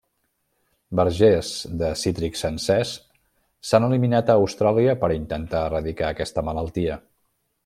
[0.99, 1.51] Vergers
[1.81, 2.93] de cítrics sencers
[3.73, 7.03] s'han eliminat a Austràlia per intentar erradicar aquesta malaltia.